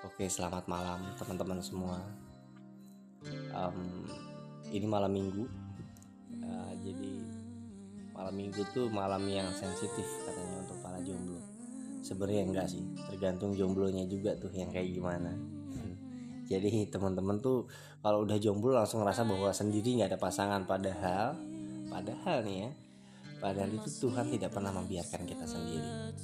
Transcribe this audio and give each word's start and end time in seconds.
Oke, 0.00 0.32
selamat 0.32 0.64
malam 0.64 1.12
teman-teman 1.20 1.60
semua. 1.60 2.00
Um, 3.52 4.08
ini 4.72 4.88
malam 4.88 5.12
minggu, 5.12 5.44
uh, 6.40 6.72
jadi 6.80 7.20
malam 8.16 8.32
minggu 8.32 8.64
tuh 8.72 8.88
malam 8.88 9.20
yang 9.28 9.52
sensitif 9.52 10.08
katanya 10.24 10.64
untuk 10.64 10.80
para 10.80 10.96
jomblo. 11.04 11.36
Sebenarnya 12.00 12.48
enggak 12.48 12.72
sih, 12.72 12.80
tergantung 13.12 13.52
jomblonya 13.52 14.08
juga 14.08 14.32
tuh 14.40 14.48
yang 14.56 14.72
kayak 14.72 14.88
gimana. 14.88 15.36
jadi 16.50 16.88
teman-teman 16.88 17.36
tuh 17.36 17.68
kalau 18.00 18.24
udah 18.24 18.40
jomblo 18.40 18.72
langsung 18.72 19.04
ngerasa 19.04 19.28
bahwa 19.28 19.52
sendiri 19.52 20.00
nggak 20.00 20.16
ada 20.16 20.20
pasangan, 20.20 20.64
padahal, 20.64 21.36
padahal 21.92 22.40
nih 22.48 22.56
ya, 22.64 22.70
padahal 23.36 23.68
itu 23.68 24.08
Tuhan 24.08 24.32
tidak 24.32 24.48
pernah 24.48 24.72
membiarkan 24.72 25.28
kita 25.28 25.44
sendiri 25.44 26.16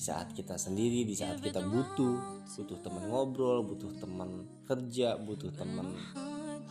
di 0.00 0.08
saat 0.08 0.32
kita 0.32 0.56
sendiri 0.56 1.04
di 1.04 1.12
saat 1.12 1.44
kita 1.44 1.60
butuh 1.60 2.48
butuh 2.56 2.80
teman 2.80 3.04
ngobrol 3.12 3.60
butuh 3.68 3.92
teman 4.00 4.48
kerja 4.64 5.20
butuh 5.20 5.52
teman 5.52 5.92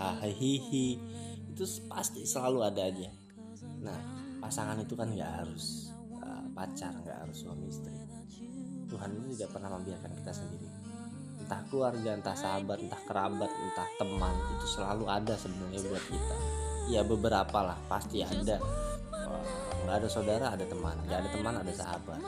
hahihi 0.02 0.98
itu 1.54 1.64
pasti 1.86 2.26
selalu 2.26 2.66
ada 2.66 2.90
aja. 2.90 3.14
Nah 3.86 4.02
pasangan 4.42 4.82
itu 4.82 4.98
kan 4.98 5.14
nggak 5.14 5.46
harus 5.46 5.94
uh, 6.26 6.42
pacar 6.58 6.90
nggak 7.06 7.22
harus 7.22 7.46
suami 7.46 7.70
istri. 7.70 7.94
Tuhan 8.90 9.14
itu 9.14 9.38
tidak 9.38 9.54
pernah 9.54 9.78
membiarkan 9.78 10.10
kita 10.10 10.34
sendiri. 10.34 10.66
Entah 11.38 11.62
keluarga 11.70 12.18
entah 12.18 12.34
sahabat 12.34 12.82
entah 12.82 13.02
kerabat 13.06 13.54
entah 13.54 13.90
teman 14.02 14.34
itu 14.58 14.66
selalu 14.74 15.06
ada 15.06 15.38
sebenarnya 15.38 15.86
buat 15.86 16.06
kita. 16.10 16.36
Ya 16.90 17.06
beberapa 17.06 17.62
lah 17.62 17.78
pasti 17.86 18.26
ada. 18.26 18.58
Nggak 19.86 19.96
ada 20.02 20.08
saudara 20.10 20.46
ada 20.58 20.66
teman. 20.66 20.98
Nggak 21.06 21.18
ada 21.22 21.30
teman 21.30 21.54
ada 21.62 21.74
sahabat 21.78 22.22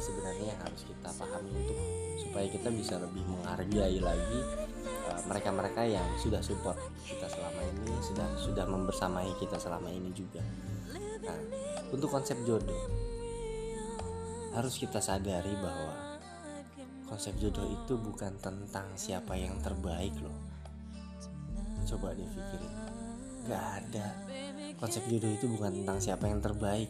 sebenarnya 0.00 0.56
yang 0.56 0.60
harus 0.64 0.82
kita 0.88 1.10
pahami 1.14 1.52
untuk 1.52 1.78
supaya 2.16 2.46
kita 2.48 2.68
bisa 2.72 2.96
lebih 2.96 3.22
menghargai 3.28 4.00
lagi 4.00 4.40
eh, 4.84 5.20
mereka-mereka 5.28 5.82
uh, 5.84 5.90
yang 6.00 6.08
sudah 6.16 6.40
support 6.40 6.80
kita 7.04 7.28
selama 7.28 7.60
ini 7.60 7.94
sudah 8.00 8.28
sudah 8.40 8.64
membersamai 8.64 9.30
kita 9.36 9.60
selama 9.60 9.92
ini 9.92 10.10
juga. 10.16 10.40
Nah 11.20 11.38
untuk 11.92 12.08
konsep 12.08 12.40
jodoh 12.48 12.80
harus 14.56 14.74
kita 14.80 14.98
sadari 14.98 15.54
bahwa 15.60 16.18
konsep 17.06 17.36
jodoh 17.38 17.66
itu 17.68 17.94
bukan 18.00 18.34
tentang 18.40 18.90
siapa 18.96 19.36
yang 19.36 19.60
terbaik 19.62 20.14
loh. 20.18 20.34
Coba 21.86 22.14
dipikirin. 22.14 22.74
Gak 23.50 23.64
ada. 23.82 24.06
Konsep 24.78 25.02
jodoh 25.10 25.30
itu 25.30 25.46
bukan 25.50 25.82
tentang 25.82 25.98
siapa 25.98 26.30
yang 26.30 26.38
terbaik 26.38 26.86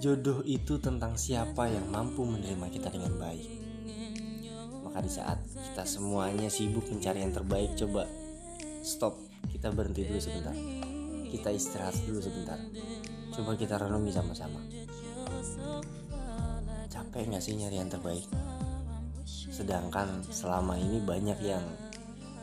Jodoh 0.00 0.40
itu 0.48 0.80
tentang 0.80 1.12
siapa 1.20 1.68
yang 1.68 1.92
mampu 1.92 2.24
menerima 2.24 2.72
kita 2.72 2.88
dengan 2.88 3.20
baik. 3.20 3.44
Maka 4.80 5.04
di 5.04 5.12
saat 5.12 5.36
kita 5.44 5.84
semuanya 5.84 6.48
sibuk 6.48 6.88
mencari 6.88 7.20
yang 7.20 7.36
terbaik, 7.36 7.76
coba 7.76 8.08
stop, 8.80 9.20
kita 9.52 9.68
berhenti 9.68 10.08
dulu 10.08 10.16
sebentar. 10.16 10.56
Kita 11.28 11.52
istirahat 11.52 12.00
dulu 12.08 12.16
sebentar. 12.16 12.56
Coba 13.28 13.52
kita 13.60 13.76
renungi 13.76 14.08
sama-sama. 14.08 14.64
Capek 16.88 17.36
gak 17.36 17.44
sih 17.44 17.60
nyari 17.60 17.76
yang 17.84 17.92
terbaik? 17.92 18.24
Sedangkan 19.28 20.24
selama 20.32 20.80
ini 20.80 21.04
banyak 21.04 21.38
yang 21.44 21.62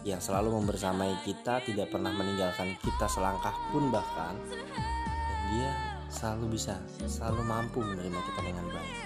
yang 0.05 0.22
selalu 0.22 0.61
membersamai 0.61 1.25
kita, 1.25 1.58
tidak 1.66 1.89
pernah 1.89 2.13
meninggalkan 2.13 2.78
kita 2.85 3.09
selangkah 3.09 3.52
pun 3.73 3.89
bahkan, 3.89 4.38
dan 4.45 5.39
dia 5.52 5.97
selalu 6.18 6.58
bisa, 6.58 6.82
selalu 7.06 7.46
mampu 7.46 7.78
menerima 7.78 8.20
kita 8.26 8.42
dengan 8.42 8.66
baik. 8.73 8.98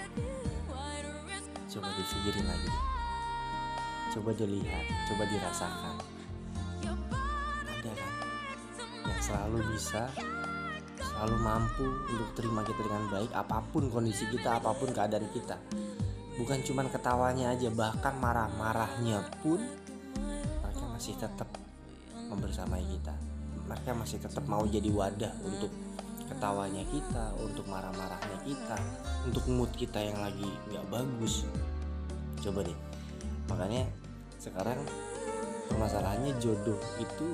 Coba 1.68 1.88
dipikirin 1.92 2.46
lagi. 2.48 2.72
Coba 4.16 4.30
dilihat, 4.32 4.84
coba 5.12 5.22
dirasakan. 5.28 5.96
Ada 7.68 7.92
kan 7.92 8.12
yang 9.08 9.20
selalu 9.20 9.58
bisa, 9.76 10.08
selalu 11.00 11.36
mampu 11.36 11.84
untuk 11.84 12.28
terima 12.32 12.64
kita 12.64 12.80
dengan 12.80 13.04
baik 13.12 13.32
apa 13.36 13.60
pun 13.68 13.92
kondisi 13.92 14.24
kita, 14.32 14.60
apa 14.60 14.72
pun 14.72 14.88
keadaan 14.92 15.28
kita. 15.36 15.60
Bukan 16.40 16.64
cuma 16.64 16.88
ketawanya 16.88 17.52
aja, 17.52 17.68
bahkan 17.68 18.16
marah-marahnya 18.16 19.20
pun 19.44 19.60
mereka 20.64 20.84
masih 20.88 21.12
tetap 21.20 21.48
membersamai 22.32 22.80
kita. 22.88 23.12
Mereka 23.68 23.92
masih 23.96 24.16
tetap 24.16 24.44
mau 24.48 24.64
jadi 24.64 24.88
wadah 24.88 25.32
untuk 25.44 25.91
ketawanya 26.32 26.80
kita 26.88 27.36
untuk 27.36 27.68
marah-marahnya 27.68 28.38
kita 28.48 28.80
untuk 29.28 29.44
mood 29.52 29.68
kita 29.76 30.00
yang 30.00 30.16
lagi 30.16 30.48
nggak 30.72 30.88
bagus. 30.88 31.44
Coba 32.40 32.64
deh. 32.64 32.78
Makanya 33.52 33.84
sekarang 34.40 34.80
permasalahannya 35.68 36.32
jodoh 36.40 36.80
itu 36.96 37.28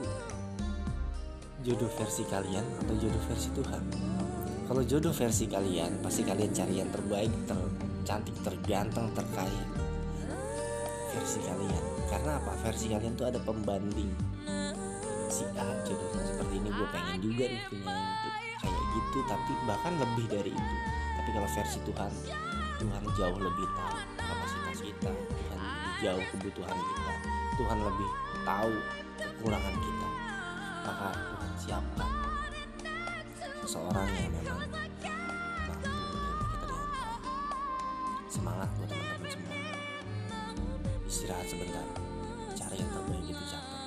jodoh 1.62 1.91
versi 1.94 2.26
kalian 2.26 2.66
atau 2.82 2.94
jodoh 2.98 3.22
versi 3.31 3.48
Tuhan? 3.54 3.82
Kalau 4.69 4.82
jodoh 4.84 5.14
versi 5.14 5.48
kalian 5.48 6.03
pasti 6.04 6.26
kalian 6.26 6.53
cari 6.53 6.75
yang 6.82 6.91
terbaik 6.92 7.32
tercantik 7.48 8.37
terganteng 8.42 9.08
terkaya. 9.14 9.64
Versi 11.14 11.38
kalian. 11.41 11.84
Karena 12.10 12.37
apa? 12.37 12.53
Versi 12.66 12.92
kalian 12.92 13.14
tuh 13.16 13.31
ada 13.31 13.41
pembanding. 13.41 14.10
Si 15.28 15.44
A 15.56 15.66
jodohnya 15.87 16.22
seperti 16.25 16.54
ini 16.56 16.69
gue 16.72 16.88
pengen 16.92 17.16
juga 17.20 17.44
nih 17.48 17.62
punya 17.69 17.92
yang 17.92 18.47
gitu 18.98 19.19
tapi 19.31 19.53
bahkan 19.70 19.94
lebih 20.03 20.26
dari 20.26 20.50
itu. 20.50 20.76
Tapi 21.22 21.28
kalau 21.31 21.48
versi 21.54 21.78
Tuhan 21.86 22.12
Tuhan 22.78 23.03
jauh 23.19 23.38
lebih 23.38 23.66
tahu 23.75 23.98
kapasitas 24.19 24.78
kita 24.82 25.10
Tuhan 25.10 25.59
lebih 25.59 25.94
jauh 25.98 26.25
kebutuhan 26.34 26.78
kita 26.78 27.14
Tuhan 27.58 27.78
lebih 27.82 28.10
tahu 28.47 28.75
kekurangan 29.19 29.76
kita. 29.82 30.08
Maka 30.87 31.08
Tuhan 31.10 31.50
siapkan 31.58 32.10
seseorang 33.66 34.08
yang 34.14 34.31
memang 34.31 34.62
kita 34.62 35.12
semangat 38.31 38.69
buat 38.78 38.88
teman-teman 38.88 39.28
semua. 39.28 39.56
Istirahat 41.04 41.47
sebentar. 41.50 41.87
Cara 42.54 42.75
yang 42.78 42.91
terbaik 42.94 43.26
itu 43.26 43.44
capek 43.50 43.78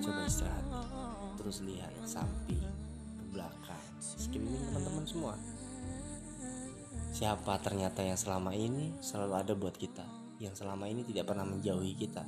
coba 0.00 0.20
istirahat. 0.24 0.64
Terus 1.36 1.56
lihat 1.62 1.92
samping 2.08 2.85
sekeliling 4.26 4.66
teman-teman 4.66 5.04
semua. 5.06 5.34
Siapa 7.14 7.62
ternyata 7.62 8.02
yang 8.02 8.18
selama 8.18 8.52
ini 8.52 8.98
selalu 8.98 9.34
ada 9.38 9.52
buat 9.54 9.78
kita? 9.78 10.02
Yang 10.42 10.66
selama 10.66 10.90
ini 10.90 11.06
tidak 11.06 11.30
pernah 11.30 11.46
menjauhi 11.46 11.94
kita. 11.96 12.26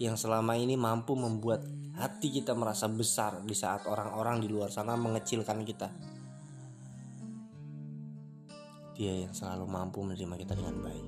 Yang 0.00 0.26
selama 0.26 0.58
ini 0.58 0.74
mampu 0.74 1.14
membuat 1.14 1.62
hati 1.94 2.34
kita 2.34 2.56
merasa 2.58 2.90
besar 2.90 3.44
di 3.46 3.54
saat 3.54 3.86
orang-orang 3.86 4.42
di 4.42 4.48
luar 4.50 4.72
sana 4.72 4.98
mengecilkan 4.98 5.62
kita. 5.62 5.88
Dia 8.98 9.28
yang 9.28 9.34
selalu 9.36 9.70
mampu 9.70 10.02
menerima 10.02 10.34
kita 10.34 10.54
dengan 10.58 10.82
baik. 10.82 11.06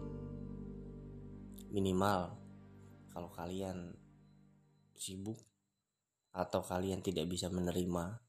Minimal 1.74 2.20
kalau 3.10 3.30
kalian 3.34 3.91
sibuk 4.94 5.38
atau 6.30 6.62
kalian 6.62 7.03
tidak 7.03 7.26
bisa 7.26 7.50
menerima 7.50 8.25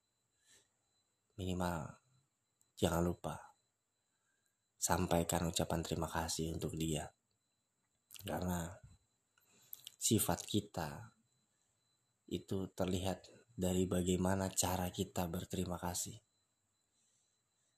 minimal 1.38 1.86
jangan 2.78 3.06
lupa 3.06 3.48
sampaikan 4.78 5.50
ucapan 5.50 5.82
terima 5.82 6.08
kasih 6.08 6.54
untuk 6.54 6.78
dia. 6.78 7.10
Karena 8.24 8.72
sifat 9.98 10.46
kita 10.46 11.12
itu 12.30 12.70
terlihat 12.72 13.28
dari 13.58 13.90
bagaimana 13.90 14.48
cara 14.54 14.88
kita 14.94 15.26
berterima 15.28 15.82
kasih. 15.82 16.16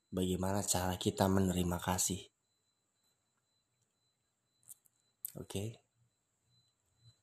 Bagaimana 0.09 0.65
cara 0.65 0.97
kita 0.97 1.29
menerima 1.29 1.77
kasih. 1.79 2.21
Oke? 5.37 5.79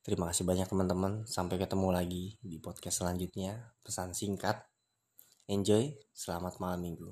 Terima 0.06 0.30
kasih 0.30 0.46
banyak 0.46 0.70
teman-teman. 0.70 1.26
Sampai 1.26 1.58
ketemu 1.58 1.90
lagi 1.90 2.38
di 2.38 2.62
podcast 2.62 3.02
selanjutnya. 3.02 3.74
Pesan 3.82 4.14
singkat 4.14 4.75
Enjoy, 5.46 5.94
selamat 6.10 6.58
malam 6.58 6.82
minggu. 6.82 7.10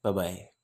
Bye 0.00 0.12
bye. 0.16 0.57